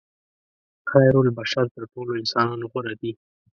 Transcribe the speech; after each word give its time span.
خیرالبشر 0.91 1.65
تر 1.75 1.83
ټولو 1.93 2.11
انسانانو 2.21 2.65
غوره 2.71 2.93
دي. 3.01 3.11